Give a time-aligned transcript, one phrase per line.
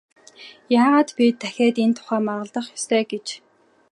[0.81, 3.27] Яагаад бид дахиад энэ тухай маргалдах ёстой гэж?